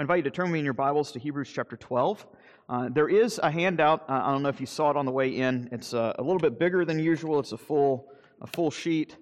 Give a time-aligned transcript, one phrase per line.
[0.00, 2.26] I invite you to turn me in your Bibles to Hebrews chapter 12.
[2.70, 4.08] Uh, there is a handout.
[4.08, 5.68] Uh, I don't know if you saw it on the way in.
[5.72, 7.38] It's uh, a little bit bigger than usual.
[7.38, 8.10] It's a full,
[8.40, 9.14] a full sheet.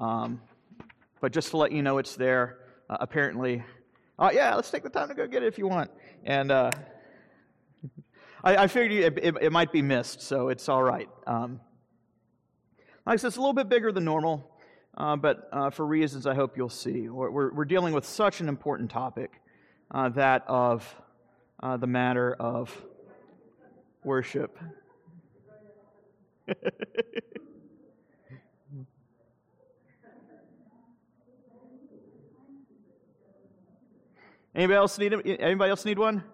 [0.00, 0.40] Um,
[1.20, 3.62] but just to let you know it's there, uh, apparently,
[4.18, 5.90] uh, yeah, let's take the time to go get it if you want.
[6.24, 6.70] And uh,
[8.42, 11.10] I, I, figured it, it, it, might be missed, so it's all right.
[11.26, 11.60] Um,
[13.04, 14.50] like I said, it's a little bit bigger than normal,
[14.96, 17.10] but for reasons I hope you'll see.
[17.10, 19.41] We're, we're, we're dealing with such an important topic
[19.92, 20.96] uh, that of
[21.62, 22.74] uh, the matter of
[24.02, 24.58] worship.
[34.54, 36.24] Anybody else need anybody else need one?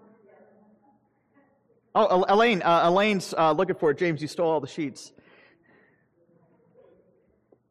[1.95, 3.99] Oh, Elaine, uh, Elaine's uh, looking for it.
[3.99, 5.13] James, you stole all the sheets.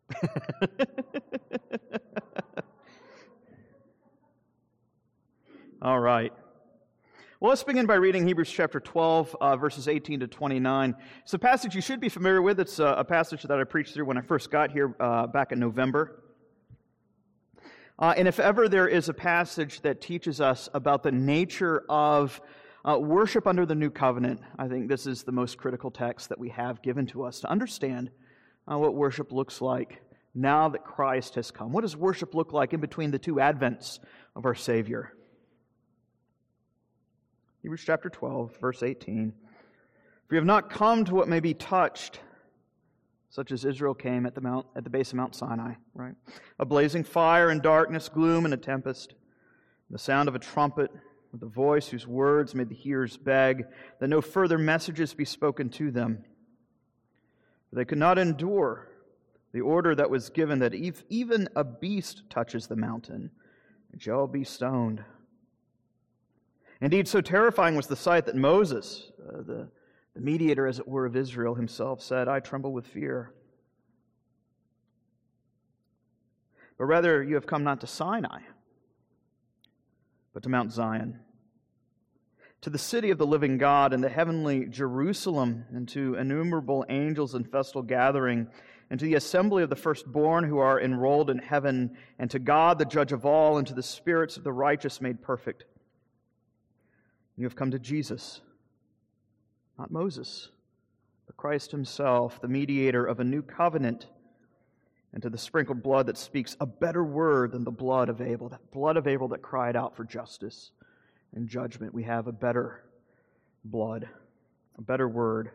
[5.79, 6.33] All right.
[7.39, 10.95] Well, let's begin by reading Hebrews chapter 12, uh, verses 18 to 29.
[11.21, 12.59] It's a passage you should be familiar with.
[12.59, 15.51] It's a, a passage that I preached through when I first got here uh, back
[15.51, 16.23] in November.
[17.99, 22.41] Uh, and if ever there is a passage that teaches us about the nature of
[22.83, 26.39] uh, worship under the new covenant, I think this is the most critical text that
[26.39, 28.09] we have given to us to understand
[28.67, 30.01] uh, what worship looks like
[30.33, 31.71] now that Christ has come.
[31.71, 33.99] What does worship look like in between the two advents
[34.35, 35.13] of our Savior?
[37.61, 39.33] Hebrews chapter 12, verse 18.
[40.27, 42.19] For you have not come to what may be touched,
[43.29, 46.13] such as Israel came at the, mount, at the base of Mount Sinai, right?
[46.59, 49.15] A blazing fire and darkness, gloom and a tempest,
[49.89, 50.91] the sound of a trumpet,
[51.31, 53.65] with a voice whose words made the hearers beg
[53.99, 56.23] that no further messages be spoken to them.
[57.73, 58.87] They could not endure
[59.51, 63.31] the order that was given that if even a beast touches the mountain,
[63.93, 65.03] it shall be stoned.
[66.79, 69.67] Indeed, so terrifying was the sight that Moses, uh, the,
[70.13, 73.33] the mediator, as it were, of Israel himself, said, I tremble with fear.
[76.77, 78.41] But rather, you have come not to Sinai,
[80.33, 81.19] but to Mount Zion,
[82.61, 87.33] to the city of the living God, and the heavenly Jerusalem, and to innumerable angels
[87.33, 88.47] in festal gathering,
[88.91, 92.77] and to the assembly of the firstborn who are enrolled in heaven, and to God,
[92.77, 95.65] the judge of all, and to the spirits of the righteous made perfect
[97.37, 98.41] you have come to Jesus,
[99.77, 100.49] not Moses,
[101.27, 104.07] but Christ himself, the mediator of a new covenant,
[105.13, 108.49] and to the sprinkled blood that speaks a better word than the blood of Abel,
[108.49, 110.71] that blood of Abel that cried out for justice
[111.33, 111.93] and judgment.
[111.93, 112.83] We have a better
[113.63, 114.09] blood,
[114.77, 115.51] a better word.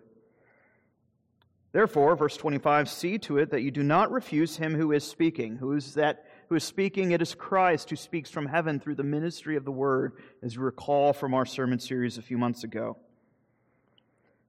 [1.72, 5.56] Therefore, verse 25, see to it that you do not refuse him who is speaking.
[5.56, 9.02] Who is that who is speaking, it is Christ who speaks from heaven through the
[9.02, 12.98] ministry of the Word, as you recall from our sermon series a few months ago.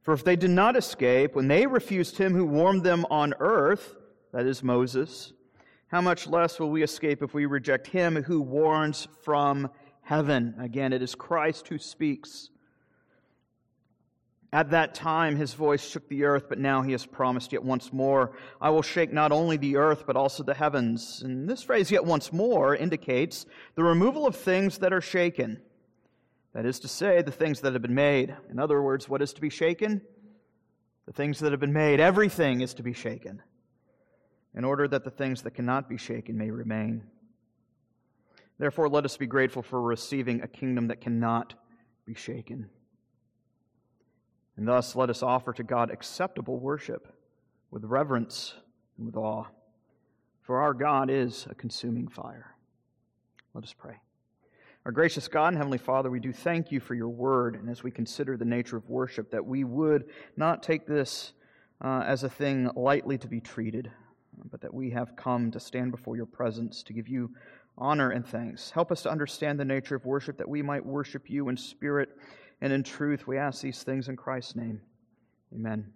[0.02, 3.96] For if they did not escape, when they refused him who warned them on earth,
[4.34, 5.32] that is Moses,
[5.88, 9.70] how much less will we escape if we reject him who warns from
[10.02, 10.56] heaven?
[10.60, 12.50] Again, it is Christ who speaks.
[14.54, 17.92] At that time, his voice shook the earth, but now he has promised yet once
[17.92, 21.24] more, I will shake not only the earth, but also the heavens.
[21.26, 25.60] And this phrase, yet once more, indicates the removal of things that are shaken.
[26.54, 28.36] That is to say, the things that have been made.
[28.52, 30.04] In other words, what is to be shaken?
[31.08, 32.00] The things that have been made.
[32.00, 33.42] Everything is to be shaken,
[34.56, 37.02] in order that the things that cannot be shaken may remain.
[38.60, 41.56] Therefore, let us be grateful for receiving a kingdom that cannot
[42.06, 42.70] be shaken.
[44.58, 47.08] And thus, let us offer to God acceptable worship
[47.72, 48.54] with reverence
[48.98, 49.46] and with awe.
[50.42, 52.54] For our God is a consuming fire.
[53.54, 53.96] Let us pray.
[54.86, 57.56] Our gracious God and Heavenly Father, we do thank you for your word.
[57.56, 60.06] And as we consider the nature of worship, that we would
[60.36, 61.32] not take this
[61.82, 63.90] uh, as a thing lightly to be treated,
[64.52, 67.32] but that we have come to stand before your presence to give you
[67.78, 68.72] honor and thanks.
[68.72, 72.10] Help us to understand the nature of worship, that we might worship you in spirit
[72.64, 73.28] and in truth.
[73.28, 74.80] We ask these things in Christ's name.
[75.54, 75.92] Amen.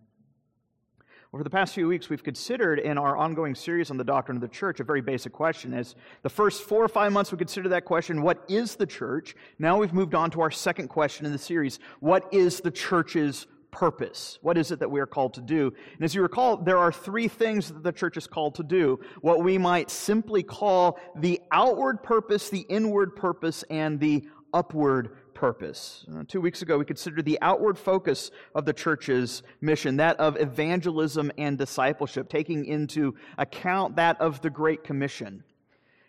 [1.34, 4.42] Over the past few weeks, we've considered in our ongoing series on the doctrine of
[4.42, 5.74] the church a very basic question.
[5.74, 9.34] As the first four or five months, we considered that question, what is the church?
[9.60, 13.48] Now we've moved on to our second question in the series, what is the church's
[13.72, 14.38] purpose?
[14.42, 15.74] What is it that we are called to do?
[15.96, 19.00] And as you recall, there are three things that the church is called to do.
[19.22, 26.04] What we might simply call the outward purpose, the inward purpose, and the upward purpose.
[26.12, 30.36] Uh, two weeks ago, we considered the outward focus of the church's mission, that of
[30.36, 35.44] evangelism and discipleship, taking into account that of the Great Commission.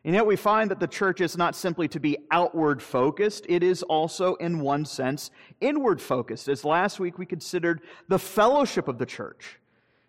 [0.03, 3.63] And yet we find that the church is not simply to be outward focused, it
[3.63, 5.31] is also, in one sense,
[5.61, 6.49] inward focused.
[6.49, 9.59] As last week we considered the fellowship of the church.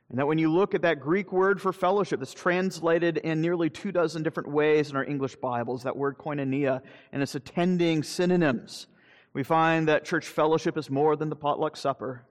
[0.10, 3.70] And that when you look at that Greek word for fellowship that's translated in nearly
[3.70, 6.82] two dozen different ways in our English Bibles, that word koinonia,
[7.12, 8.88] and its attending synonyms,
[9.34, 12.26] we find that church fellowship is more than the potluck supper.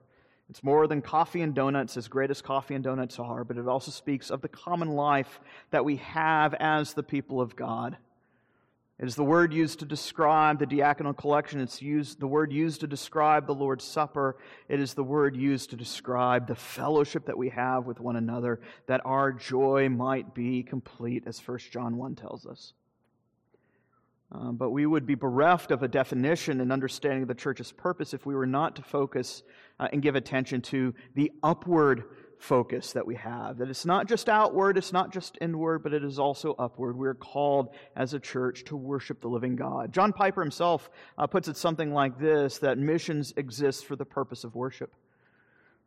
[0.49, 3.67] It's more than coffee and donuts, as great as coffee and donuts are, but it
[3.67, 7.97] also speaks of the common life that we have as the people of God.
[8.99, 11.61] It is the word used to describe the diaconal collection.
[11.61, 14.37] It's used, the word used to describe the Lord's Supper.
[14.67, 18.59] It is the word used to describe the fellowship that we have with one another,
[18.87, 22.73] that our joy might be complete, as 1 John 1 tells us.
[24.31, 28.13] Um, but we would be bereft of a definition and understanding of the church's purpose
[28.13, 29.41] if we were not to focus
[29.79, 32.03] uh, and give attention to the upward
[32.37, 33.57] focus that we have.
[33.57, 36.95] That it's not just outward, it's not just inward, but it is also upward.
[36.95, 39.93] We're called as a church to worship the living God.
[39.93, 44.43] John Piper himself uh, puts it something like this that missions exist for the purpose
[44.43, 44.93] of worship.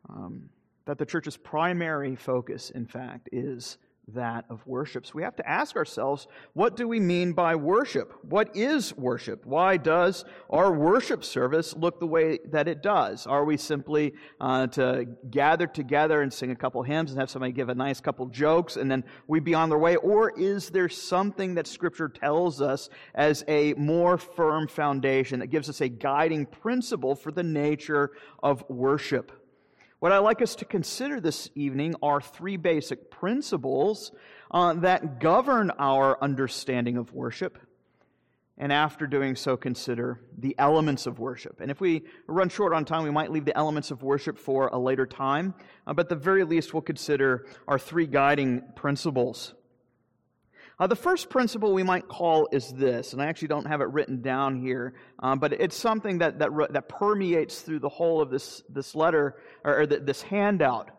[0.09, 0.49] Um,
[0.85, 3.79] that the church's primary focus, in fact, is
[4.09, 5.07] that of worship.
[5.07, 8.13] So we have to ask ourselves, what do we mean by worship?
[8.29, 9.47] What is worship?
[9.47, 13.27] Why does our worship service look the way that it does?
[13.27, 17.53] Are we simply uh, to gather together and sing a couple hymns and have somebody
[17.53, 19.97] give a nice couple jokes and then we be on their way?
[19.97, 25.69] Or is there something that Scripture tells us as a more firm foundation that gives
[25.69, 28.11] us a guiding principle for the nature
[28.43, 29.42] of worship?
[30.03, 34.11] What I'd like us to consider this evening are three basic principles
[34.51, 37.57] uh, that govern our understanding of worship.
[38.59, 41.61] And after doing so, consider the elements of worship.
[41.61, 44.67] And if we run short on time, we might leave the elements of worship for
[44.73, 45.55] a later time.
[45.87, 49.55] Uh, but at the very least, we'll consider our three guiding principles.
[50.83, 53.89] Uh, the first principle we might call is this, and I actually don't have it
[53.91, 58.31] written down here, um, but it's something that, that, that permeates through the whole of
[58.31, 60.91] this, this letter, or, or this handout.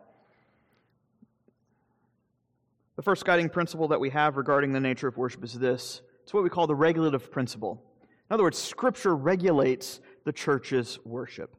[2.96, 6.32] The first guiding principle that we have regarding the nature of worship is this it's
[6.32, 7.84] what we call the regulative principle.
[8.30, 11.54] In other words, Scripture regulates the church's worship.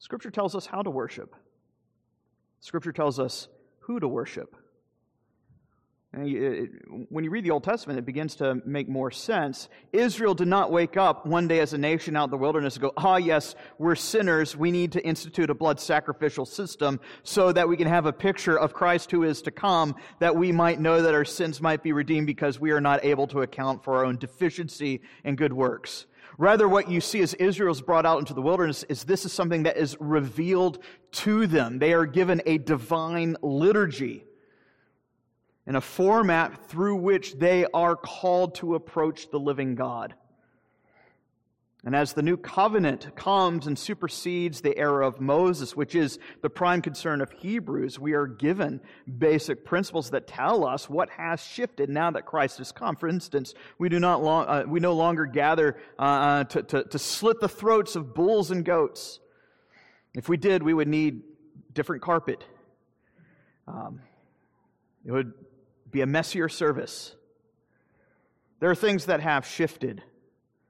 [0.00, 1.36] Scripture tells us how to worship,
[2.58, 3.46] Scripture tells us
[3.78, 4.56] who to worship.
[6.16, 9.68] When you read the Old Testament, it begins to make more sense.
[9.92, 12.82] Israel did not wake up one day as a nation out in the wilderness and
[12.82, 14.56] go, ah, yes, we're sinners.
[14.56, 18.58] We need to institute a blood sacrificial system so that we can have a picture
[18.58, 21.92] of Christ who is to come, that we might know that our sins might be
[21.92, 26.06] redeemed because we are not able to account for our own deficiency in good works.
[26.38, 29.64] Rather, what you see as Israel's brought out into the wilderness is this is something
[29.64, 30.78] that is revealed
[31.10, 31.78] to them.
[31.78, 34.24] They are given a divine liturgy
[35.66, 40.14] and a format through which they are called to approach the living God.
[41.84, 46.50] And as the new covenant comes and supersedes the era of Moses, which is the
[46.50, 48.80] prime concern of Hebrews, we are given
[49.18, 52.96] basic principles that tell us what has shifted now that Christ has come.
[52.96, 56.84] For instance, we, do not long, uh, we no longer gather uh, uh to, to,
[56.84, 59.20] to slit the throats of bulls and goats.
[60.12, 61.22] If we did, we would need
[61.72, 62.42] different carpet.
[63.68, 64.00] Um,
[65.04, 65.32] it would
[65.90, 67.14] be a messier service.
[68.60, 70.02] There are things that have shifted.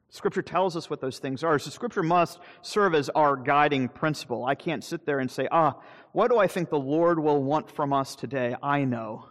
[0.09, 1.59] Scripture tells us what those things are.
[1.59, 4.45] So, Scripture must serve as our guiding principle.
[4.45, 5.77] I can't sit there and say, ah,
[6.13, 8.55] what do I think the Lord will want from us today?
[8.63, 9.27] I know.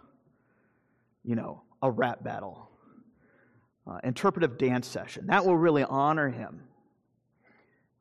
[1.24, 2.70] You know, a rap battle,
[3.86, 5.26] uh, interpretive dance session.
[5.26, 6.62] That will really honor Him.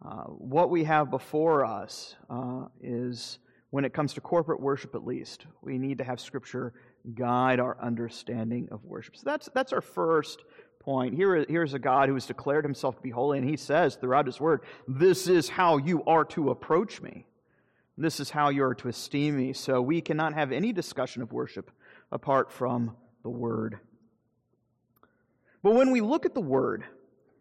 [0.06, 3.40] Uh, what we have before us uh, is,
[3.72, 6.74] when it comes to corporate worship at least, we need to have Scripture
[7.14, 9.16] guide our understanding of worship.
[9.18, 10.44] So that's, that's our first
[10.80, 11.16] point.
[11.16, 14.26] Here, here's a God who has declared himself to be holy, and he says throughout
[14.26, 17.28] his word, This is how you are to approach me.
[17.98, 19.54] This is how you are to esteem me.
[19.54, 21.72] So we cannot have any discussion of worship
[22.12, 23.80] apart from the word.
[25.64, 26.84] But when we look at the word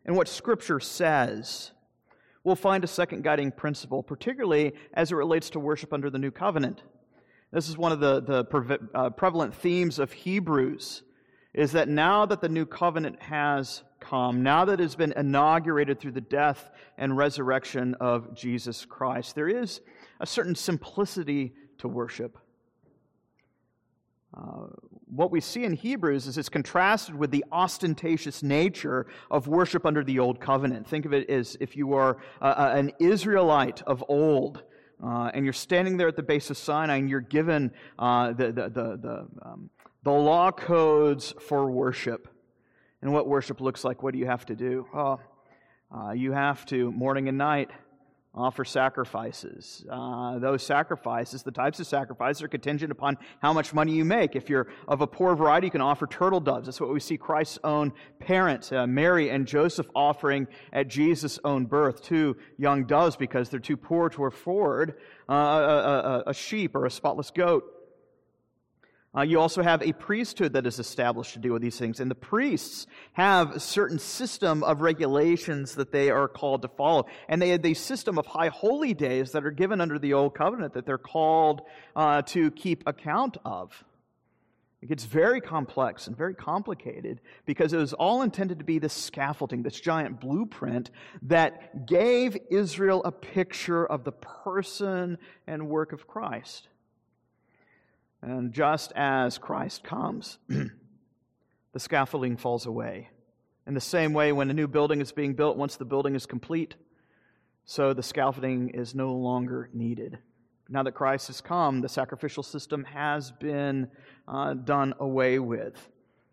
[0.05, 1.73] and what Scripture says,
[2.45, 6.31] we'll find a second guiding principle, particularly as it relates to worship under the new
[6.31, 6.83] covenant.
[7.55, 11.05] This is one of the, the uh, prevalent themes of Hebrews,
[11.53, 16.01] is that now that the new covenant has come, now that it has been inaugurated
[16.01, 19.83] through the death and resurrection of Jesus Christ, there is
[20.19, 22.39] a certain simplicity to worship.
[24.37, 24.67] Uh,
[25.07, 30.03] what we see in Hebrews is it's contrasted with the ostentatious nature of worship under
[30.03, 30.89] the Old Covenant.
[30.89, 34.65] Think of it as if you are uh, an Israelite of old
[35.05, 38.47] uh, and you're standing there at the base of Sinai and you're given uh, the,
[38.47, 39.71] the, the, the, um,
[40.03, 42.29] the law codes for worship
[43.03, 44.03] and what worship looks like.
[44.03, 44.87] What do you have to do?
[44.95, 45.21] Oh,
[45.95, 47.71] uh, you have to, morning and night,
[48.35, 49.85] offer sacrifices.
[49.89, 54.35] Uh, those sacrifices, the types of sacrifices, are contingent upon how much money you make.
[54.35, 56.67] If you're of a poor variety, you can offer turtle doves.
[56.67, 61.67] That's what we see Christ's own parents, uh, Mary and Joseph, offering at Jesus' own
[61.67, 64.97] birth two young doves because they're too poor to afford
[65.29, 67.65] uh, a, a, a sheep or a spotless goat.
[69.17, 72.01] Uh, you also have a priesthood that is established to deal with these things.
[72.01, 77.07] And the priests have a certain system of regulations that they are called to follow.
[77.29, 80.35] And they had a system of high holy days that are given under the Old
[80.35, 81.63] Covenant that they're called
[81.95, 83.85] uh, to keep account of.
[84.83, 88.93] It gets very complex and very complicated because it was all intended to be this
[88.93, 90.91] scaffolding, this giant blueprint
[91.23, 95.17] that gave Israel a picture of the person
[95.47, 96.69] and work of Christ.
[98.25, 100.71] And just as Christ comes, the
[101.81, 103.11] scaffolding falls away.
[103.67, 106.25] In the same way, when a new building is being built, once the building is
[106.25, 106.75] complete,
[107.67, 110.19] so the scaffolding is no longer needed.
[110.71, 113.89] Now that Christ has come, the sacrificial system has been
[114.27, 115.77] uh, done away with.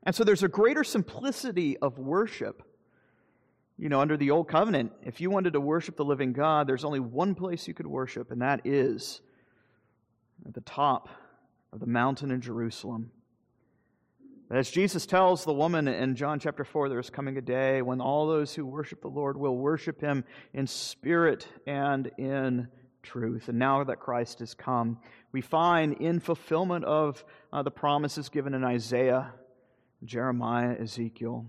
[0.04, 2.64] And so there's a greater simplicity of worship.
[3.78, 6.86] You know, under the Old Covenant, if you wanted to worship the living God, there's
[6.86, 9.20] only one place you could worship, and that is
[10.46, 11.10] at the top
[11.74, 13.12] of the mountain in Jerusalem.
[14.50, 18.02] As Jesus tells the woman in John chapter 4, there is coming a day when
[18.02, 22.68] all those who worship the Lord will worship him in spirit and in
[23.02, 23.48] truth.
[23.48, 25.00] And now that Christ has come,
[25.32, 27.24] we find in fulfillment of
[27.54, 29.34] uh, the promises given in Isaiah,
[30.04, 31.46] Jeremiah, Ezekiel,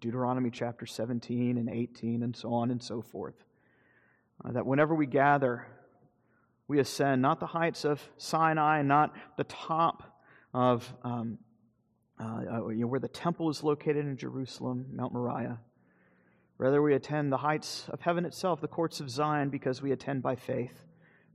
[0.00, 3.44] Deuteronomy chapter 17 and 18, and so on and so forth,
[4.44, 5.66] uh, that whenever we gather,
[6.68, 10.20] we ascend not the heights of Sinai, not the top
[10.52, 11.38] of um,
[12.18, 15.58] uh, uh, you know, where the temple is located in Jerusalem, Mount Moriah.
[16.58, 20.22] Rather, we attend the heights of heaven itself, the courts of Zion, because we attend
[20.22, 20.72] by faith,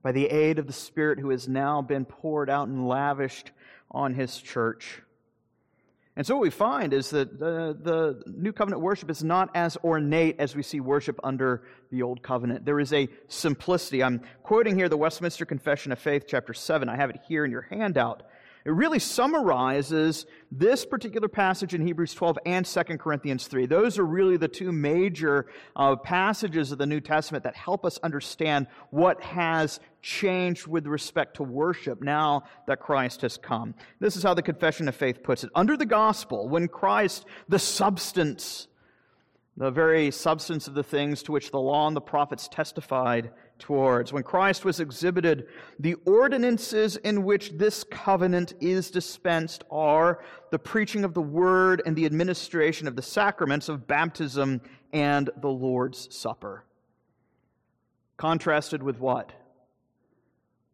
[0.01, 3.51] by the aid of the Spirit who has now been poured out and lavished
[3.91, 5.03] on His church.
[6.21, 9.75] And so what we find is that the, the New Covenant worship is not as
[9.83, 12.63] ornate as we see worship under the Old Covenant.
[12.63, 14.03] There is a simplicity.
[14.03, 16.87] I'm quoting here the Westminster Confession of Faith, chapter 7.
[16.89, 18.21] I have it here in your handout.
[18.63, 23.65] It really summarizes this particular passage in Hebrews 12 and 2 Corinthians 3.
[23.65, 27.97] Those are really the two major uh, passages of the New Testament that help us
[28.03, 33.73] understand what has changed with respect to worship now that Christ has come.
[33.99, 35.49] This is how the Confession of Faith puts it.
[35.55, 38.67] Under the gospel, when Christ, the substance,
[39.57, 44.11] the very substance of the things to which the law and the prophets testified, towards.
[44.11, 45.47] When Christ was exhibited,
[45.79, 51.95] the ordinances in which this covenant is dispensed are the preaching of the word and
[51.95, 54.59] the administration of the sacraments of baptism
[54.91, 56.65] and the Lord's Supper.
[58.17, 59.31] Contrasted with what?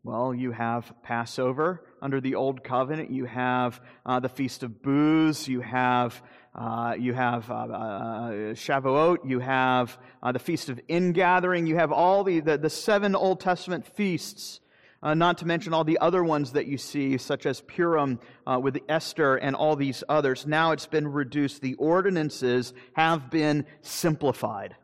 [0.03, 3.11] Well, you have Passover under the Old Covenant.
[3.11, 5.47] You have uh, the Feast of Booths.
[5.47, 6.21] You have
[6.57, 11.91] uh, you have uh, uh, Shavuot, you have uh, the Feast of Ingathering, you have
[11.91, 14.59] all the, the, the seven Old Testament feasts,
[15.03, 18.59] uh, not to mention all the other ones that you see, such as Purim uh,
[18.59, 20.47] with Esther and all these others.
[20.47, 21.61] Now it's been reduced.
[21.61, 24.75] The ordinances have been simplified.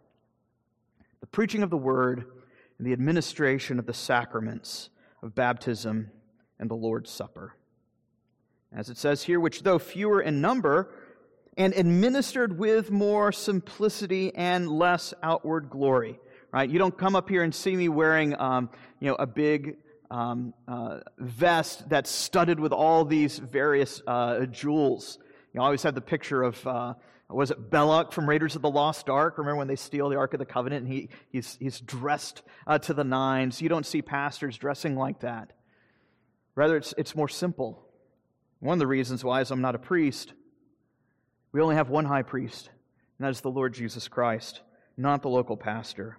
[1.21, 2.25] The preaching of the word
[2.77, 4.91] and the administration of the sacraments
[5.23, 6.11] of baptism
[6.59, 7.55] and the Lord's Supper.
[8.71, 10.93] As it says here, which though fewer in number,
[11.57, 16.19] and administered with more simplicity and less outward glory.
[16.51, 16.69] Right?
[16.69, 19.77] You don't come up here and see me wearing, um, you know, a big
[20.11, 25.17] um, uh, vest that's studded with all these various uh, jewels.
[25.53, 26.93] You know, I always have the picture of, uh,
[27.29, 29.37] was it Belloq from Raiders of the Lost Ark?
[29.37, 32.77] Remember when they steal the Ark of the Covenant and he, he's, he's dressed uh,
[32.79, 33.61] to the nines?
[33.61, 35.53] You don't see pastors dressing like that.
[36.55, 37.87] Rather, it's, it's more simple.
[38.59, 40.33] One of the reasons why is I'm not a priest
[41.53, 42.69] we only have one high priest,
[43.17, 44.61] and that is the Lord Jesus Christ,
[44.97, 46.17] not the local pastor.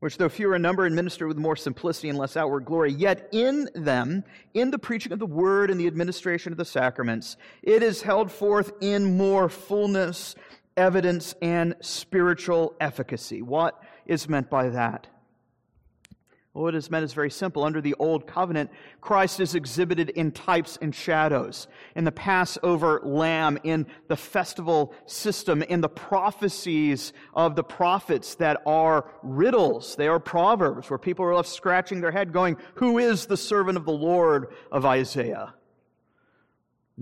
[0.00, 3.68] Which, though fewer in number, administer with more simplicity and less outward glory, yet in
[3.74, 8.00] them, in the preaching of the word and the administration of the sacraments, it is
[8.00, 10.34] held forth in more fullness,
[10.74, 13.42] evidence, and spiritual efficacy.
[13.42, 15.06] What is meant by that?
[16.52, 17.62] What is meant is very simple.
[17.62, 21.68] Under the Old Covenant, Christ is exhibited in types and shadows.
[21.94, 28.62] In the Passover lamb, in the festival system, in the prophecies of the prophets that
[28.66, 29.94] are riddles.
[29.94, 33.76] They are proverbs where people are left scratching their head going, Who is the servant
[33.76, 35.54] of the Lord of Isaiah?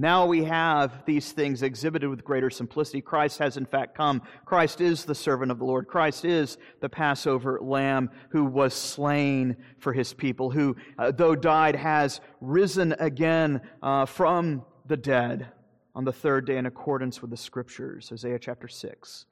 [0.01, 3.01] Now we have these things exhibited with greater simplicity.
[3.01, 4.23] Christ has in fact come.
[4.45, 5.89] Christ is the servant of the Lord.
[5.89, 11.75] Christ is the Passover lamb who was slain for his people, who, uh, though died,
[11.75, 15.49] has risen again uh, from the dead
[15.97, 18.11] on the third day in accordance with the scriptures.
[18.13, 19.27] Isaiah chapter 6,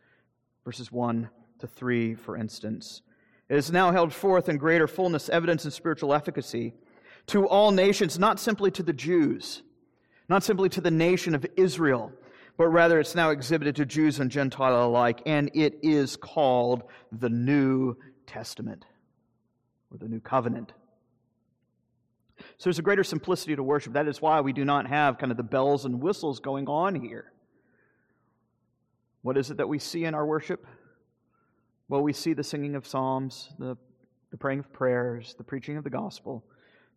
[0.65, 1.31] verses 1
[1.61, 3.03] to 3, for instance.
[3.49, 6.75] It is now held forth in greater fullness, evidence, and spiritual efficacy
[7.29, 9.63] to all nations, not simply to the Jews
[10.29, 12.13] not simply to the nation of Israel,
[12.57, 17.29] but rather it's now exhibited to Jews and Gentile alike, and it is called the
[17.29, 18.85] New Testament
[19.91, 20.73] or the New Covenant.
[22.39, 23.95] So there's a greater simplicity to worship.
[23.95, 26.95] That is why we do not have kind of the bells and whistles going on
[26.95, 27.33] here.
[29.23, 30.67] What is it that we see in our worship?
[31.89, 33.77] Well, we see the singing of psalms, the,
[34.31, 36.45] the praying of prayers, the preaching of the gospel,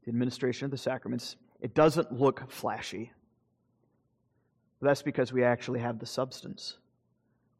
[0.03, 1.35] the administration of the sacraments.
[1.61, 3.11] It doesn't look flashy.
[4.81, 6.77] That's because we actually have the substance.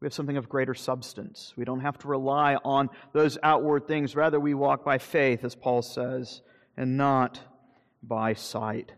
[0.00, 1.52] We have something of greater substance.
[1.56, 4.16] We don't have to rely on those outward things.
[4.16, 6.40] Rather, we walk by faith, as Paul says,
[6.76, 7.40] and not
[8.02, 8.92] by sight.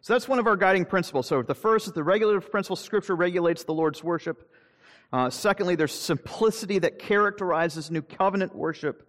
[0.00, 1.28] So that's one of our guiding principles.
[1.28, 4.50] So the first is the regulative principle Scripture regulates the Lord's worship.
[5.12, 9.08] Uh, secondly, there's simplicity that characterizes New Covenant worship.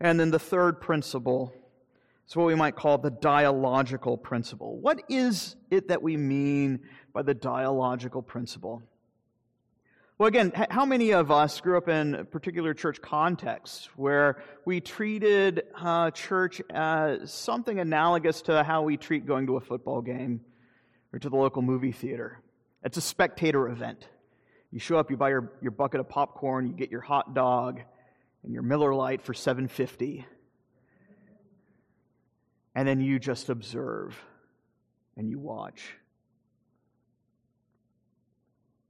[0.00, 1.54] And then the third principle
[2.30, 4.78] is what we might call the dialogical principle.
[4.78, 6.80] What is it that we mean
[7.12, 8.82] by the dialogical principle.
[10.18, 15.62] Well, again, how many of us grew up in particular church context where we treated
[15.80, 20.42] uh, church as something analogous to how we treat going to a football game
[21.12, 22.42] or to the local movie theater?
[22.84, 24.06] It's a spectator event.
[24.70, 27.80] You show up, you buy your, your bucket of popcorn, you get your hot dog
[28.44, 30.26] and your Miller Lite for 750
[32.74, 34.16] and then you just observe
[35.16, 35.94] and you watch.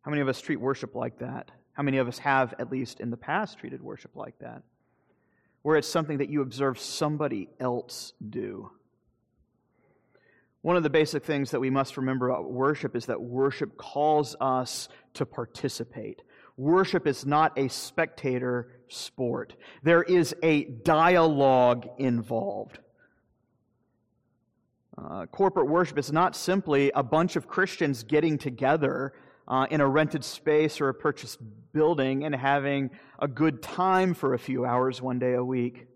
[0.02, 1.50] How many of us treat worship like that?
[1.72, 4.62] How many of us have, at least in the past, treated worship like that?
[5.62, 8.70] Where it's something that you observe somebody else do.
[10.62, 14.36] One of the basic things that we must remember about worship is that worship calls
[14.40, 16.20] us to participate.
[16.56, 22.78] Worship is not a spectator sport, there is a dialogue involved.
[25.02, 29.14] Uh, corporate worship is not simply a bunch of Christians getting together
[29.48, 31.38] uh, in a rented space or a purchased
[31.72, 35.86] building and having a good time for a few hours one day a week.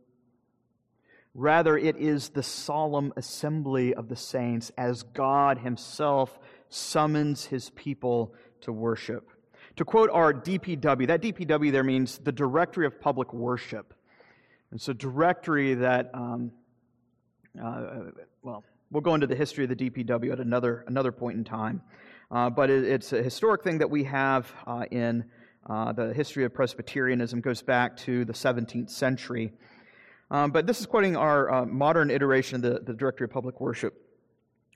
[1.35, 6.39] Rather, it is the solemn assembly of the saints as God Himself
[6.71, 9.29] summons His people to worship.
[9.77, 13.93] To quote our DPW, that DPW there means the Directory of Public Worship.
[14.73, 16.53] It's a directory that, um,
[17.63, 18.11] uh,
[18.43, 21.83] well, we'll go into the history of the DPW at another, another point in time.
[22.31, 25.25] Uh, but it, it's a historic thing that we have uh, in
[25.69, 29.53] uh, the history of Presbyterianism, goes back to the 17th century.
[30.31, 33.61] Um, but this is quoting our uh, modern iteration of the, the Directory of Public
[33.61, 33.95] Worship.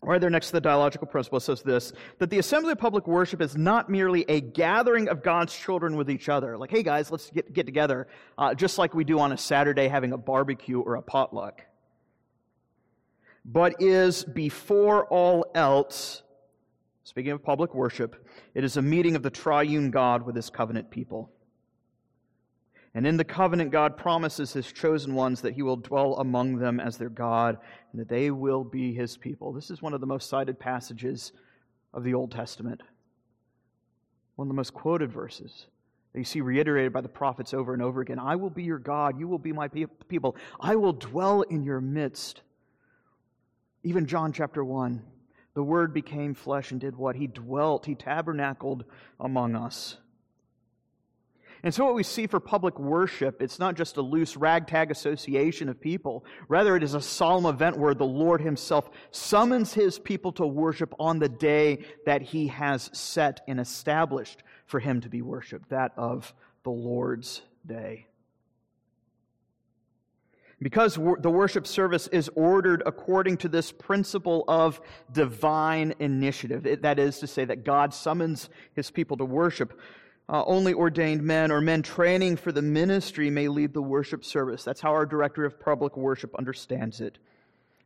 [0.00, 3.42] Right there next to the dialogical principle says this that the assembly of public worship
[3.42, 6.56] is not merely a gathering of God's children with each other.
[6.56, 9.88] Like, hey guys, let's get, get together, uh, just like we do on a Saturday
[9.88, 11.62] having a barbecue or a potluck.
[13.50, 16.22] But is before all else
[17.08, 18.22] Speaking of public worship,
[18.54, 21.30] it is a meeting of the triune God with his covenant people.
[22.94, 26.78] And in the covenant, God promises his chosen ones that he will dwell among them
[26.78, 27.56] as their God
[27.92, 29.54] and that they will be his people.
[29.54, 31.32] This is one of the most cited passages
[31.94, 32.82] of the Old Testament,
[34.36, 35.64] one of the most quoted verses
[36.12, 38.18] that you see reiterated by the prophets over and over again.
[38.18, 41.80] I will be your God, you will be my people, I will dwell in your
[41.80, 42.42] midst.
[43.82, 45.02] Even John chapter 1
[45.54, 47.16] the Word became flesh and did what?
[47.16, 48.84] He dwelt, He tabernacled
[49.18, 49.96] among us.
[51.64, 55.68] And so, what we see for public worship, it's not just a loose ragtag association
[55.68, 56.24] of people.
[56.46, 60.94] Rather, it is a solemn event where the Lord Himself summons His people to worship
[61.00, 65.92] on the day that He has set and established for Him to be worshiped, that
[65.96, 68.06] of the Lord's Day.
[70.60, 74.80] Because the worship service is ordered according to this principle of
[75.12, 79.78] divine initiative, it, that is to say, that God summons his people to worship.
[80.28, 84.64] Uh, only ordained men or men training for the ministry may lead the worship service.
[84.64, 87.18] That's how our director of public worship understands it.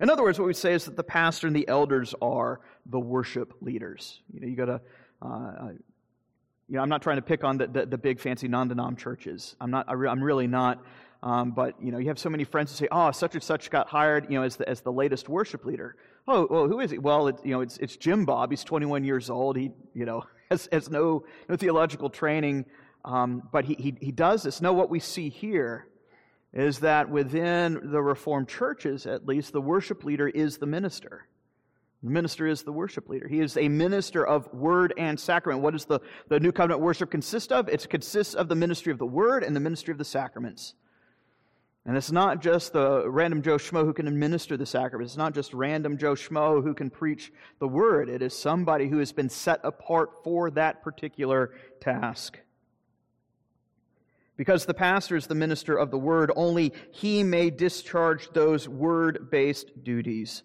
[0.01, 2.99] In other words, what we say is that the pastor and the elders are the
[2.99, 4.21] worship leaders.
[4.33, 4.81] You know, you got to,
[5.21, 5.69] uh, uh,
[6.69, 9.55] you know, I'm not trying to pick on the, the, the big fancy non-denom churches.
[9.61, 9.89] I'm not.
[9.89, 10.83] I am really not.
[11.23, 13.71] Um, but you know, you have so many friends who say, "Oh, such and such
[13.71, 16.91] got hired, you know, as the, as the latest worship leader." Oh, well, who is
[16.91, 16.99] he?
[16.99, 18.51] Well, it, you know, it's it's Jim Bob.
[18.51, 19.57] He's 21 years old.
[19.57, 22.65] He, you know, has, has no no theological training,
[23.05, 24.61] um, but he, he he does this.
[24.61, 25.87] No, what we see here
[26.53, 31.27] is that within the Reformed churches, at least, the worship leader is the minister.
[32.03, 33.29] The minister is the worship leader.
[33.29, 35.63] He is a minister of word and sacrament.
[35.63, 37.69] What does the, the New Covenant worship consist of?
[37.69, 40.75] It consists of the ministry of the word and the ministry of the sacraments.
[41.85, 45.09] And it's not just the random Joe Schmo who can administer the sacrament.
[45.09, 48.09] It's not just random Joe Schmo who can preach the word.
[48.09, 52.39] It is somebody who has been set apart for that particular task.
[54.37, 59.31] Because the pastor is the minister of the word, only he may discharge those word
[59.31, 60.45] based duties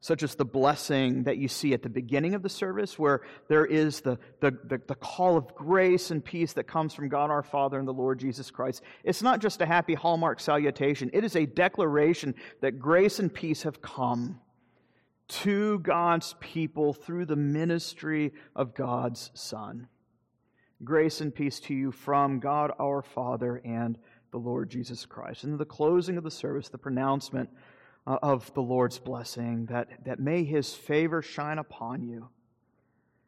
[0.00, 3.66] such as the blessing that you see at the beginning of the service, where there
[3.66, 7.42] is the, the, the, the, call of grace and peace that comes from God our
[7.42, 8.82] Father and the Lord Jesus Christ.
[9.04, 13.62] It's not just a happy hallmark salutation, it is a declaration that grace and peace
[13.64, 14.40] have come
[15.28, 19.86] to God's people through the ministry of God's Son.
[20.82, 23.98] Grace and peace to you from God our Father and
[24.30, 25.44] the Lord Jesus Christ.
[25.44, 27.50] And the closing of the service, the pronouncement
[28.06, 32.28] Uh, of the Lord's blessing, that, that may his favor shine upon you.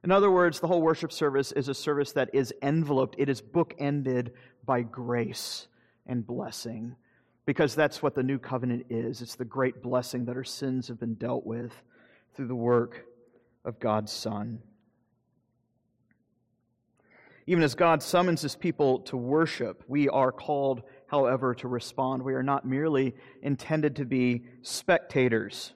[0.03, 3.43] In other words, the whole worship service is a service that is enveloped, it is
[3.43, 4.31] bookended
[4.65, 5.69] by grace
[6.07, 6.97] and blessing,
[7.45, 9.21] because that's what the new covenant is.
[9.21, 11.73] It's the great blessing that our sins have been dealt with
[12.35, 13.05] through the work
[13.67, 14.59] of God's Son.
[17.47, 20.83] Even as God summons his people to worship, we are called
[21.13, 22.23] however, to respond.
[22.23, 25.75] We are not merely intended to be spectators.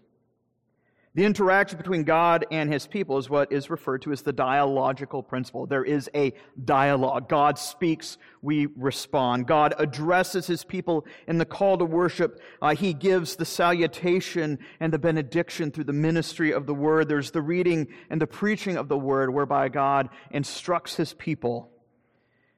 [1.15, 5.23] The interaction between God and his people is what is referred to as the dialogical
[5.23, 5.67] principle.
[5.67, 7.29] There is a dialogue.
[7.29, 9.47] God speaks, we respond.
[9.47, 12.41] God addresses his people in the call to worship.
[12.61, 17.09] Uh, he gives the salutation and the benediction through the ministry of the word.
[17.09, 21.71] There's the reading and the preaching of the word whereby God instructs his people.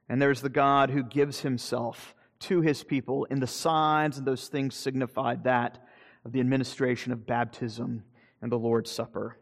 [0.08, 4.48] And there's the God who gives himself to his people, and the signs and those
[4.48, 5.84] things signified that
[6.24, 8.04] of the administration of baptism
[8.40, 9.38] and the Lord's Supper.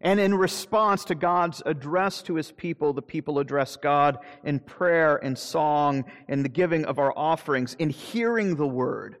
[0.00, 5.16] And in response to God's address to his people, the people address God in prayer
[5.16, 9.16] and song and the giving of our offerings, in hearing the word,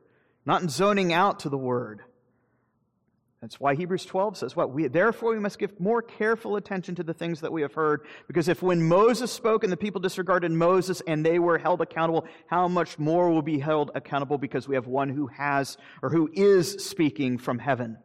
[0.46, 2.02] not in zoning out to the word,
[3.40, 4.72] that's why Hebrews 12 says, What?
[4.72, 8.04] We, therefore, we must give more careful attention to the things that we have heard,
[8.26, 12.26] because if when Moses spoke and the people disregarded Moses and they were held accountable,
[12.48, 16.28] how much more will be held accountable because we have one who has or who
[16.32, 17.98] is speaking from heaven?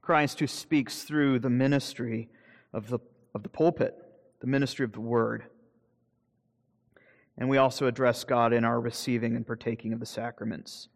[0.00, 2.30] Christ who speaks through the ministry
[2.72, 3.00] of the,
[3.34, 3.94] of the pulpit,
[4.40, 5.44] the ministry of the word.
[7.36, 10.88] And we also address God in our receiving and partaking of the sacraments.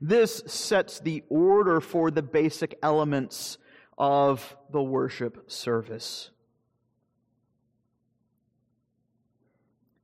[0.00, 3.58] This sets the order for the basic elements
[3.98, 6.30] of the worship service.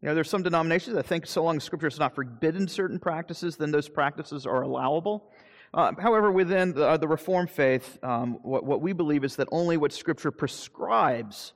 [0.03, 2.99] You know, there's some denominations that think so long as Scripture has not forbidden certain
[2.99, 5.31] practices, then those practices are allowable.
[5.75, 9.49] Uh, however, within the, uh, the Reformed faith, um, what, what we believe is that
[9.51, 11.55] only what Scripture prescribes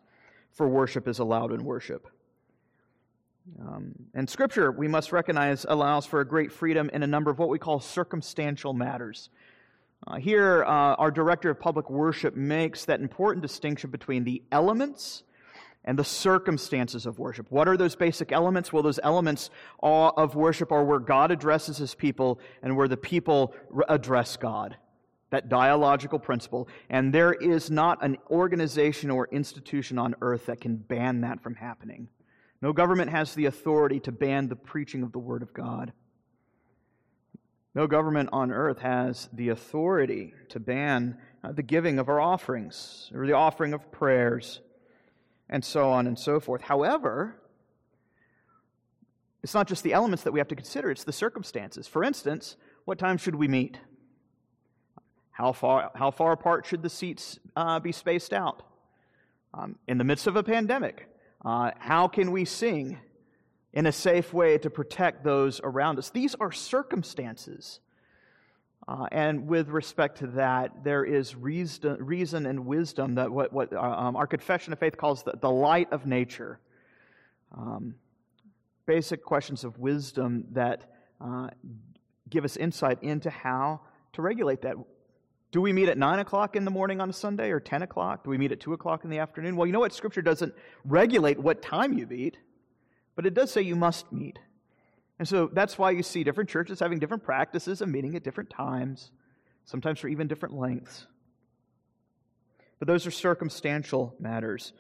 [0.50, 2.08] for worship is allowed in worship.
[3.60, 7.38] Um, and Scripture, we must recognize, allows for a great freedom in a number of
[7.38, 9.30] what we call circumstantial matters.
[10.06, 15.24] Uh, here, uh, our director of public worship makes that important distinction between the elements
[15.84, 17.46] and the circumstances of worship.
[17.50, 18.72] What are those basic elements?
[18.72, 19.50] Well, those elements
[19.82, 23.54] of worship are where God addresses his people and where the people
[23.88, 24.76] address God.
[25.30, 26.68] That dialogical principle.
[26.90, 31.54] And there is not an organization or institution on earth that can ban that from
[31.54, 32.08] happening.
[32.62, 35.92] No government has the authority to ban the preaching of the Word of God.
[37.74, 43.10] No government on earth has the authority to ban uh, the giving of our offerings
[43.14, 44.60] or the offering of prayers
[45.48, 46.62] and so on and so forth.
[46.62, 47.40] However,
[49.42, 51.86] it's not just the elements that we have to consider, it's the circumstances.
[51.86, 53.78] For instance, what time should we meet?
[55.30, 58.62] How far, how far apart should the seats uh, be spaced out?
[59.54, 61.08] Um, in the midst of a pandemic,
[61.44, 62.98] uh, how can we sing
[63.72, 66.10] in a safe way to protect those around us?
[66.10, 67.80] These are circumstances.
[68.88, 73.72] Uh, and with respect to that, there is reason, reason and wisdom that what, what
[73.72, 76.58] uh, um, our confession of faith calls the, the light of nature.
[77.56, 77.94] Um,
[78.86, 81.48] basic questions of wisdom that uh,
[82.28, 83.80] give us insight into how
[84.14, 84.74] to regulate that.
[85.52, 88.22] Do we meet at 9 o'clock in the morning on a Sunday or 10 o'clock?
[88.22, 89.56] Do we meet at 2 o'clock in the afternoon?
[89.56, 89.92] Well, you know what?
[89.92, 92.36] Scripture doesn't regulate what time you meet,
[93.16, 94.38] but it does say you must meet.
[95.18, 98.48] And so that's why you see different churches having different practices and meeting at different
[98.48, 99.10] times,
[99.64, 101.06] sometimes for even different lengths.
[102.78, 104.72] But those are circumstantial matters.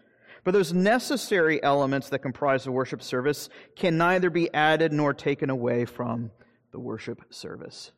[0.44, 5.50] But those necessary elements that comprise the worship service can neither be added nor taken
[5.50, 6.30] away from
[6.72, 7.92] the worship service.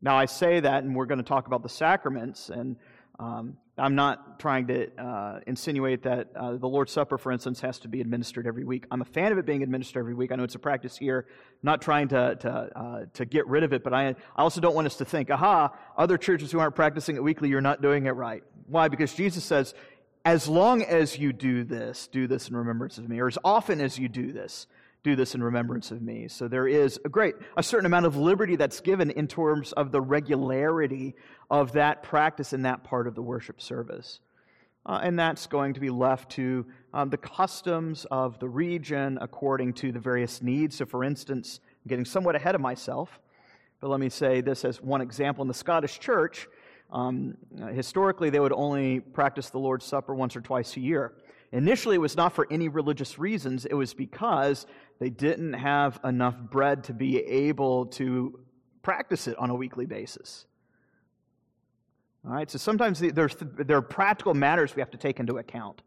[0.00, 2.76] Now, I say that, and we're going to talk about the sacraments, and
[3.18, 7.80] um, I'm not trying to uh, insinuate that uh, the Lord's Supper, for instance, has
[7.80, 8.86] to be administered every week.
[8.92, 10.30] I'm a fan of it being administered every week.
[10.30, 11.26] I know it's a practice here.
[11.28, 14.60] I'm not trying to, to, uh, to get rid of it, but I, I also
[14.60, 17.82] don't want us to think, aha, other churches who aren't practicing it weekly, you're not
[17.82, 18.44] doing it right.
[18.66, 18.86] Why?
[18.86, 19.74] Because Jesus says,
[20.24, 23.80] as long as you do this, do this in remembrance of me, or as often
[23.80, 24.68] as you do this,
[25.08, 26.28] do this in remembrance of me.
[26.28, 29.90] So there is a great, a certain amount of liberty that's given in terms of
[29.90, 31.14] the regularity
[31.50, 34.20] of that practice in that part of the worship service.
[34.84, 39.72] Uh, and that's going to be left to um, the customs of the region according
[39.74, 40.76] to the various needs.
[40.76, 43.18] So, for instance, I'm getting somewhat ahead of myself,
[43.80, 45.42] but let me say this as one example.
[45.42, 46.48] In the Scottish church,
[46.90, 47.36] um,
[47.72, 51.12] historically, they would only practice the Lord's Supper once or twice a year.
[51.52, 54.66] Initially, it was not for any religious reasons, it was because
[54.98, 58.40] they didn't have enough bread to be able to
[58.82, 60.46] practice it on a weekly basis.
[62.24, 63.28] All right, so sometimes there
[63.70, 65.82] are practical matters we have to take into account.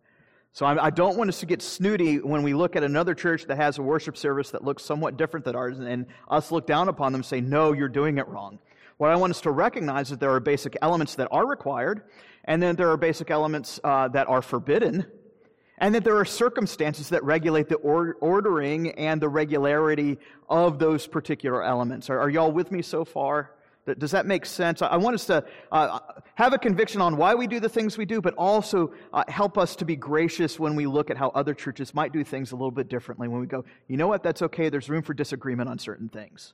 [0.54, 3.56] So I, don't want us to get snooty when we look at another church that
[3.56, 7.14] has a worship service that looks somewhat different than ours, and us look down upon
[7.14, 8.60] them and say, no, you're doing it wrong.
[8.98, 12.04] What I want us to recognize is there are basic elements that are required,
[12.44, 15.06] and then there are basic elements uh, that are forbidden,
[15.82, 21.08] and that there are circumstances that regulate the or- ordering and the regularity of those
[21.08, 22.10] particular elements.
[22.10, 23.52] Are, are, y'all with me so far?
[23.98, 24.84] Does that make sense?
[24.84, 26.00] I want us to uh,
[26.36, 29.58] have a conviction on why we do the things we do, but also uh, help
[29.58, 32.56] us to be gracious when we look at how other churches might do things a
[32.56, 33.28] little bit differently.
[33.28, 36.54] When we go, you know what, that's okay, there's room for disagreement on certain things.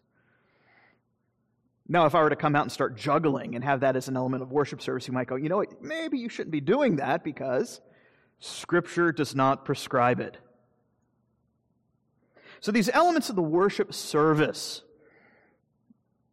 [1.90, 4.16] Now, if I were to come out and start juggling and have that as an
[4.16, 6.96] element of worship service, you might go, you know what, maybe you shouldn't be doing
[6.96, 7.82] that because
[8.40, 10.38] Scripture does not prescribe it.
[12.60, 14.82] So, these elements of the worship service,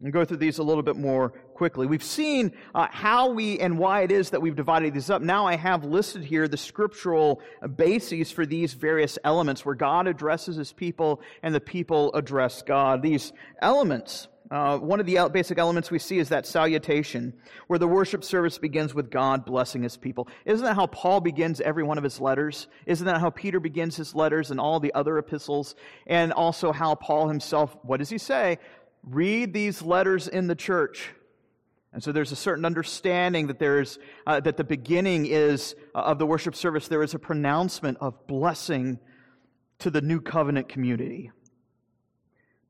[0.04, 1.86] and go through these a little bit more quickly.
[1.86, 5.22] We've seen uh, how we and why it is that we've divided these up.
[5.22, 7.40] Now I have listed here the scriptural
[7.76, 13.02] bases for these various elements where God addresses his people and the people address God.
[13.02, 17.32] These elements uh, one of the basic elements we see is that salutation,
[17.66, 20.28] where the worship service begins with God blessing his people.
[20.44, 22.68] Isn't that how Paul begins every one of his letters?
[22.86, 25.74] Isn't that how Peter begins his letters and all the other epistles?
[26.06, 28.60] And also how Paul himself, what does he say?
[29.02, 31.10] Read these letters in the church.
[31.92, 36.20] And so there's a certain understanding that there's uh, that the beginning is uh, of
[36.20, 36.86] the worship service.
[36.86, 39.00] There is a pronouncement of blessing
[39.80, 41.32] to the new covenant community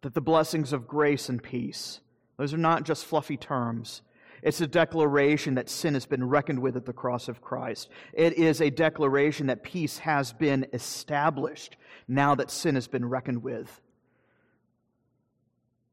[0.05, 2.01] that the blessings of grace and peace,
[2.37, 4.03] those are not just fluffy terms.
[4.43, 7.89] It's a declaration that sin has been reckoned with at the cross of Christ.
[8.13, 13.43] It is a declaration that peace has been established now that sin has been reckoned
[13.43, 13.81] with.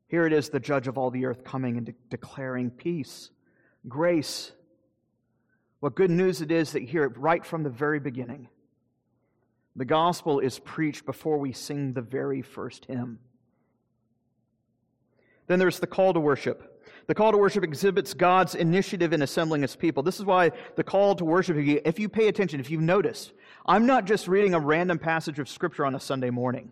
[0.10, 3.30] Here it is, the judge of all the earth coming and de- declaring peace,
[3.88, 4.52] grace.
[5.80, 8.50] What good news it is that you hear it right from the very beginning.
[9.78, 13.19] The gospel is preached before we sing the very first hymn.
[15.51, 16.81] Then there's the call to worship.
[17.07, 20.01] The call to worship exhibits God's initiative in assembling his people.
[20.01, 23.33] This is why the call to worship, if you pay attention, if you've noticed,
[23.65, 26.71] I'm not just reading a random passage of Scripture on a Sunday morning.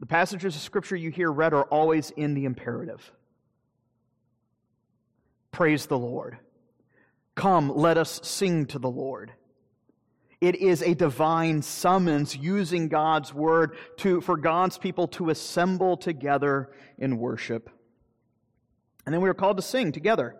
[0.00, 3.12] The passages of Scripture you hear read are always in the imperative.
[5.52, 6.38] Praise the Lord.
[7.36, 9.30] Come, let us sing to the Lord.
[10.42, 16.72] It is a divine summons using God's word to, for God's people to assemble together
[16.98, 17.70] in worship.
[19.06, 20.34] And then we are called to sing together.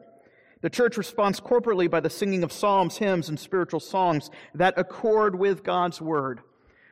[0.60, 5.38] The church responds corporately by the singing of psalms, hymns, and spiritual songs that accord
[5.38, 6.40] with God's word.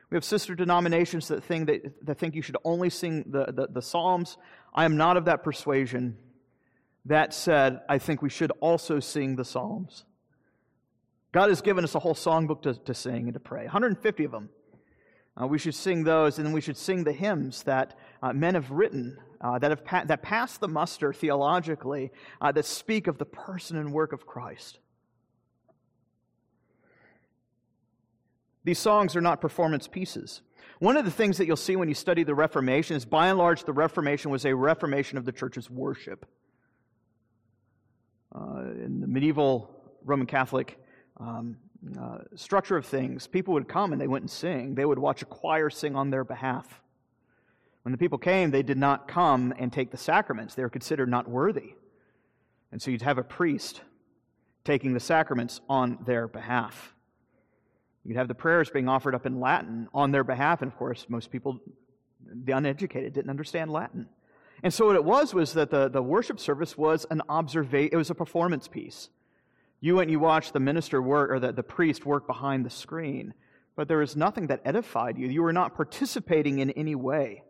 [0.09, 3.67] We have sister denominations that think, that, that think you should only sing the, the,
[3.69, 4.37] the psalms.
[4.73, 6.17] I am not of that persuasion.
[7.03, 10.05] That said, I think we should also sing the psalms.
[11.31, 14.31] God has given us a whole songbook to, to sing and to pray, 150 of
[14.31, 14.49] them.
[15.41, 18.55] Uh, we should sing those, and then we should sing the hymns that uh, men
[18.55, 23.17] have written uh, that, have pa- that pass the muster theologically, uh, that speak of
[23.17, 24.79] the person and work of Christ.
[28.63, 30.41] These songs are not performance pieces.
[30.77, 33.37] One of the things that you'll see when you study the Reformation is by and
[33.37, 36.25] large, the Reformation was a reformation of the church's worship.
[38.33, 40.79] Uh, in the medieval Roman Catholic
[41.21, 41.57] um,
[41.99, 44.75] uh, structure of things, people would come and they wouldn't sing.
[44.75, 46.81] They would watch a choir sing on their behalf.
[47.83, 50.53] When the people came, they did not come and take the sacraments.
[50.53, 51.73] They were considered not worthy.
[52.71, 53.81] And so you'd have a priest
[54.63, 56.93] taking the sacraments on their behalf.
[58.05, 60.61] You'd have the prayers being offered up in Latin on their behalf.
[60.61, 61.59] And of course, most people,
[62.23, 64.07] the uneducated, didn't understand Latin.
[64.63, 67.97] And so what it was was that the, the worship service was an observation, it
[67.97, 69.09] was a performance piece.
[69.81, 72.69] You went and you watched the minister work, or the, the priest work behind the
[72.69, 73.33] screen,
[73.75, 75.27] but there was nothing that edified you.
[75.27, 77.43] You were not participating in any way.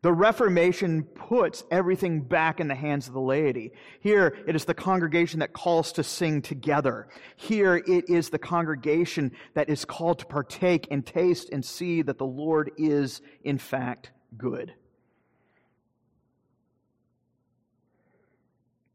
[0.00, 3.70] The Reformation puts everything back in the hands of the laity.
[4.00, 7.06] Here, it is the congregation that calls to sing together.
[7.36, 12.18] Here, it is the congregation that is called to partake and taste and see that
[12.18, 14.72] the Lord is, in fact, good.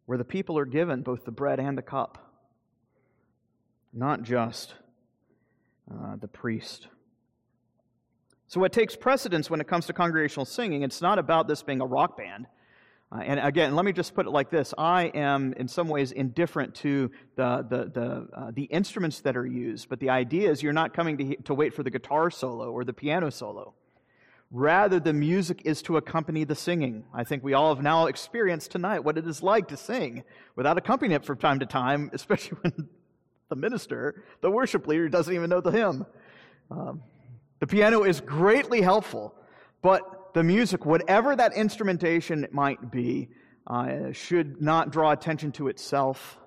[0.08, 2.27] Where the people are given both the bread and the cup,
[3.98, 4.76] not just
[5.92, 6.88] uh, the priest.
[8.48, 11.82] So, what takes precedence when it comes to congregational singing, it's not about this being
[11.82, 12.46] a rock band.
[13.12, 16.12] Uh, and again, let me just put it like this I am, in some ways,
[16.12, 20.62] indifferent to the, the, the, uh, the instruments that are used, but the idea is
[20.62, 23.74] you're not coming to, to wait for the guitar solo or the piano solo.
[24.52, 27.04] Rather, the music is to accompany the singing.
[27.14, 30.24] I think we all have now experienced tonight what it is like to sing
[30.56, 32.90] without accompaniment from time to time, especially when
[33.50, 36.06] the minister, the worship leader, doesn't even know the hymn.
[36.70, 37.02] Um,
[37.60, 39.34] the piano is greatly helpful,
[39.82, 43.30] but the music, whatever that instrumentation might be,
[43.66, 46.38] uh, should not draw attention to itself,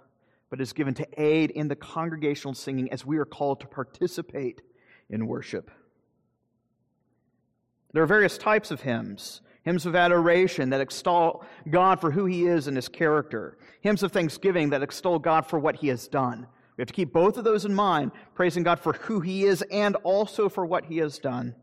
[0.51, 4.63] but is given to aid in the congregational singing as we are called to participate
[5.09, 5.71] in worship.
[7.93, 12.47] There are various types of hymns hymns of adoration that extol God for who he
[12.47, 16.47] is and his character, hymns of thanksgiving that extol God for what he has done.
[16.81, 19.61] We have to keep both of those in mind, praising God for who He is
[19.71, 21.55] and also for what He has done.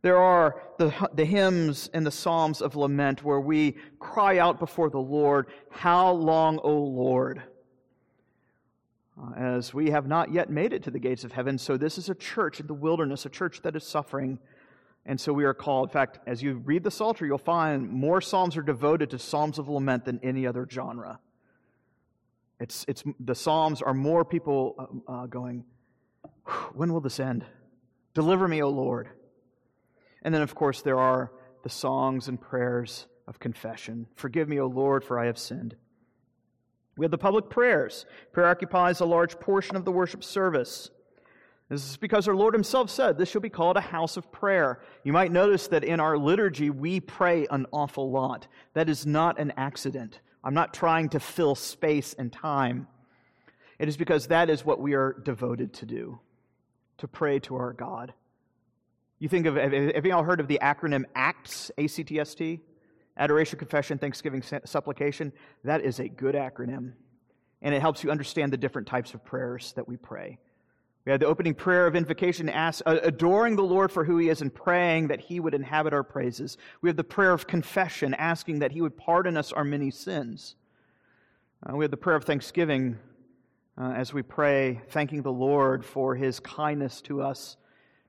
[0.00, 4.88] There are the, the hymns and the psalms of lament where we cry out before
[4.88, 7.42] the Lord, How long, O Lord?
[9.20, 11.98] Uh, as we have not yet made it to the gates of heaven, so this
[11.98, 14.38] is a church in the wilderness, a church that is suffering.
[15.04, 15.90] And so we are called.
[15.90, 19.58] In fact, as you read the Psalter, you'll find more psalms are devoted to psalms
[19.58, 21.20] of lament than any other genre.
[22.60, 25.64] It's, it's, the Psalms are more people uh, uh, going,
[26.74, 27.44] When will this end?
[28.14, 29.08] Deliver me, O Lord.
[30.22, 31.30] And then, of course, there are
[31.62, 34.06] the songs and prayers of confession.
[34.14, 35.76] Forgive me, O Lord, for I have sinned.
[36.96, 38.06] We have the public prayers.
[38.32, 40.90] Prayer occupies a large portion of the worship service.
[41.68, 44.80] This is because our Lord Himself said this shall be called a house of prayer.
[45.04, 48.48] You might notice that in our liturgy we pray an awful lot.
[48.74, 50.20] That is not an accident.
[50.48, 52.88] I'm not trying to fill space and time.
[53.78, 56.20] It is because that is what we are devoted to do,
[56.96, 58.14] to pray to our God.
[59.18, 62.60] You think of, have you all heard of the acronym ACTS, A-C-T-S-T?
[63.18, 65.34] Adoration, Confession, Thanksgiving, Supplication.
[65.64, 66.94] That is a good acronym.
[67.60, 70.38] And it helps you understand the different types of prayers that we pray.
[71.08, 74.28] We had the opening prayer of invocation, ask, uh, adoring the Lord for who he
[74.28, 76.58] is and praying that he would inhabit our praises.
[76.82, 80.56] We have the prayer of confession, asking that he would pardon us our many sins.
[81.62, 82.98] Uh, we have the prayer of thanksgiving
[83.80, 87.56] uh, as we pray, thanking the Lord for his kindness to us,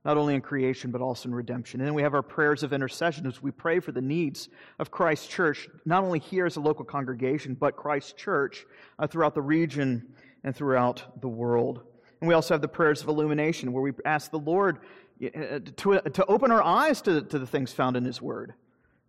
[0.03, 1.79] not only in creation, but also in redemption.
[1.79, 4.91] And then we have our prayers of intercession as we pray for the needs of
[4.91, 8.65] Christ's church, not only here as a local congregation, but Christ's church
[8.97, 10.05] uh, throughout the region
[10.43, 11.83] and throughout the world.
[12.21, 14.79] And we also have the prayers of illumination, where we ask the Lord
[15.23, 18.53] uh, to, to open our eyes to, to the things found in His Word.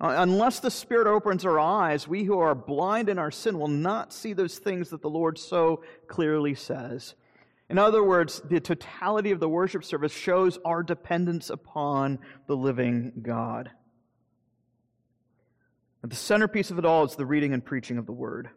[0.00, 3.68] Uh, unless the Spirit opens our eyes, we who are blind in our sin will
[3.68, 7.14] not see those things that the Lord so clearly says.
[7.68, 13.12] In other words, the totality of the worship service shows our dependence upon the living
[13.22, 13.70] God.
[16.02, 18.48] The centerpiece of it all is the reading and preaching of the Word.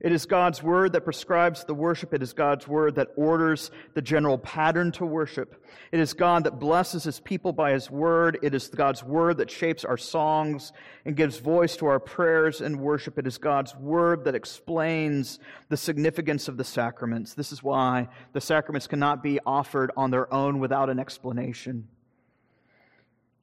[0.00, 2.14] It is God's word that prescribes the worship.
[2.14, 5.64] It is God's word that orders the general pattern to worship.
[5.90, 8.38] It is God that blesses his people by his word.
[8.42, 10.72] It is God's word that shapes our songs
[11.04, 13.18] and gives voice to our prayers and worship.
[13.18, 17.34] It is God's word that explains the significance of the sacraments.
[17.34, 21.88] This is why the sacraments cannot be offered on their own without an explanation.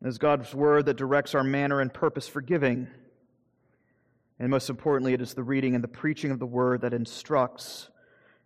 [0.01, 2.87] It is God's word that directs our manner and purpose for giving.
[4.39, 7.89] And most importantly, it is the reading and the preaching of the word that instructs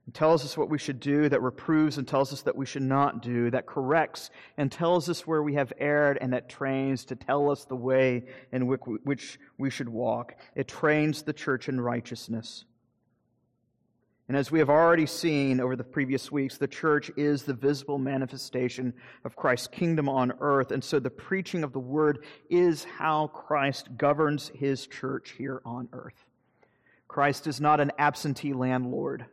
[0.06, 2.82] and tells us what we should do, that reproves and tells us that we should
[2.82, 7.16] not do, that corrects and tells us where we have erred, and that trains to
[7.16, 10.36] tell us the way in which we should walk.
[10.56, 12.66] It trains the church in righteousness.
[14.30, 17.98] And as we have already seen over the previous weeks, the church is the visible
[17.98, 18.94] manifestation
[19.26, 20.70] of Christ's kingdom on earth.
[20.70, 25.90] And so the preaching of the word is how Christ governs his church here on
[25.94, 26.14] earth.
[27.08, 29.26] Christ is not an absentee landlord.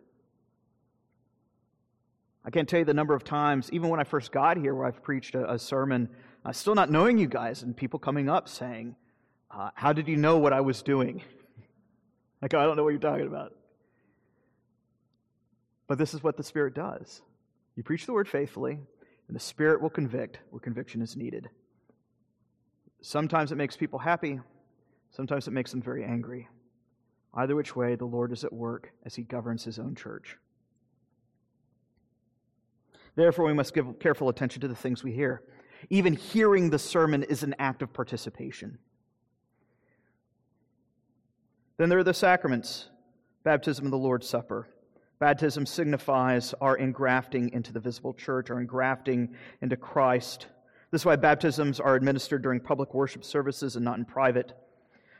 [2.42, 4.86] I can't tell you the number of times, even when I first got here, where
[4.86, 6.08] I've preached a, a sermon,
[6.42, 8.96] uh, still not knowing you guys, and people coming up saying,
[9.50, 11.22] uh, How did you know what I was doing?
[12.40, 13.52] like, I don't know what you're talking about.
[15.86, 17.22] But this is what the Spirit does.
[17.76, 18.78] You preach the word faithfully,
[19.28, 21.48] and the Spirit will convict where conviction is needed.
[23.02, 24.40] Sometimes it makes people happy,
[25.10, 26.48] sometimes it makes them very angry.
[27.34, 30.36] Either which way, the Lord is at work as he governs his own church.
[33.14, 35.42] Therefore, we must give careful attention to the things we hear.
[35.90, 38.78] Even hearing the sermon is an act of participation.
[41.76, 42.88] Then there are the sacraments
[43.44, 44.66] baptism and the Lord's Supper.
[45.18, 50.46] Baptism signifies our engrafting into the visible church, our engrafting into Christ.
[50.90, 54.52] This is why baptisms are administered during public worship services and not in private.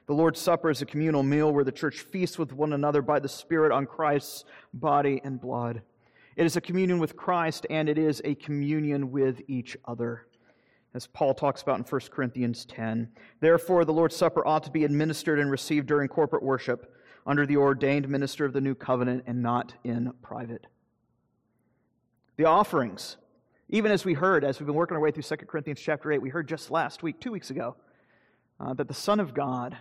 [0.07, 3.19] The Lord's Supper is a communal meal where the church feasts with one another by
[3.19, 4.45] the Spirit on Christ's
[4.75, 5.81] body and blood.
[6.37, 10.27] It is a communion with Christ and it is a communion with each other,
[10.93, 13.09] as Paul talks about in 1 Corinthians 10.
[13.41, 16.93] Therefore, the Lord's Supper ought to be administered and received during corporate worship
[17.27, 20.67] under the ordained minister of the new covenant and not in private.
[22.37, 23.17] The offerings,
[23.69, 26.23] even as we heard, as we've been working our way through 2 Corinthians chapter 8,
[26.23, 27.75] we heard just last week, two weeks ago,
[28.61, 29.77] uh, that the Son of God,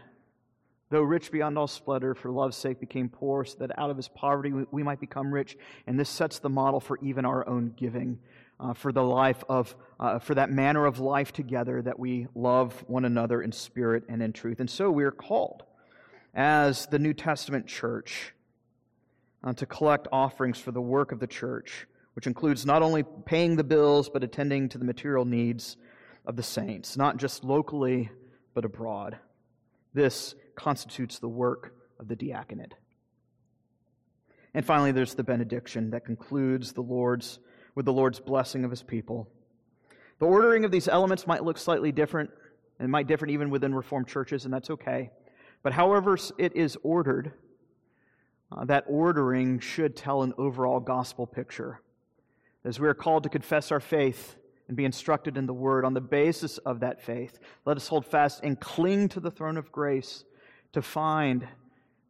[0.89, 4.07] though rich beyond all splendor, for love's sake became poor, so that out of his
[4.07, 5.55] poverty we, we might become rich.
[5.85, 8.19] And this sets the model for even our own giving.
[8.57, 12.85] Uh, for the life of, uh, for that manner of life together that we love
[12.87, 14.61] one another in spirit and in truth.
[14.61, 15.63] And so we are called
[16.35, 18.33] as the New Testament church
[19.43, 23.55] uh, to collect offerings for the work of the church, which includes not only paying
[23.55, 25.77] the bills, but attending to the material needs
[26.25, 28.09] of the saints, not just locally,
[28.53, 29.17] but abroad.
[29.93, 32.73] This constitutes the work of the diaconate.
[34.53, 37.39] And finally, there's the benediction that concludes the Lord's
[37.75, 39.29] with the Lord's blessing of his people.
[40.19, 42.29] The ordering of these elements might look slightly different,
[42.79, 45.11] and might differ even within Reformed churches, and that's okay.
[45.65, 47.31] But however it is ordered,
[48.51, 51.81] uh, that ordering should tell an overall gospel picture.
[52.63, 54.35] As we are called to confess our faith
[54.67, 58.05] and be instructed in the word on the basis of that faith, let us hold
[58.05, 60.23] fast and cling to the throne of grace
[60.73, 61.47] to find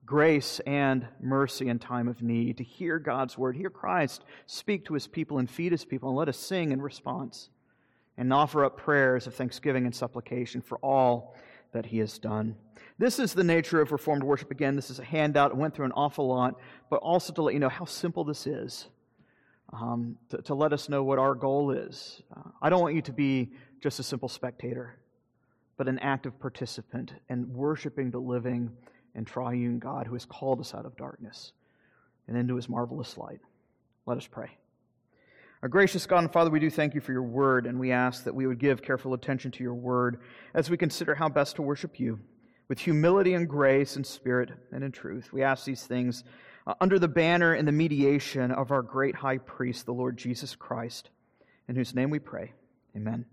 [0.05, 4.95] grace and mercy in time of need, to hear God's word, hear Christ speak to
[4.95, 7.49] his people and feed his people, and let us sing in response
[8.17, 11.37] and offer up prayers of thanksgiving and supplication for all
[11.76, 12.55] that he has done.
[12.97, 14.49] This is the nature of Reformed worship.
[14.49, 15.51] Again, this is a handout.
[15.51, 16.55] It went through an awful lot,
[16.89, 18.88] but also to let you know how simple this is,
[19.73, 22.21] um, to, to, let us know what our goal is.
[22.36, 23.51] Uh, I don't want you to be
[23.82, 24.97] just a simple spectator,
[25.76, 28.71] but an active participant in worshiping the living
[29.13, 31.51] and triune God who has called us out of darkness
[32.28, 33.41] and into his marvelous light.
[34.05, 34.51] Let us pray.
[35.61, 38.25] Our gracious God and Father, we do thank you for your word, and we ask
[38.25, 40.19] that we would give careful attention to your word
[40.53, 42.19] as we consider how best to worship you
[42.67, 45.31] with humility and grace and spirit and in truth.
[45.31, 46.23] We ask these things
[46.67, 50.55] uh, under the banner and the mediation of our great high priest, the Lord Jesus
[50.55, 51.09] Christ,
[51.67, 52.53] in whose name we pray.
[52.95, 53.25] Amen.